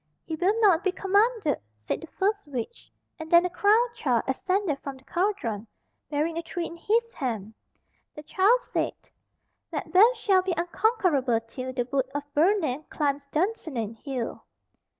[0.25, 4.79] "He will not be commanded," said the first witch, and then a crowned child ascended
[4.79, 5.67] from the cauldron
[6.09, 7.53] bearing a tree in his hand
[8.15, 8.93] The child said
[9.71, 14.43] "Macbeth shall be unconquerable till The Wood of Birnam climbs Dunsinane Hill."